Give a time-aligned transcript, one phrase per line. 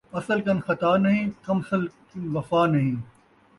[0.19, 2.95] اصل کن خطا نہیں، کمصل کن وفا نہیں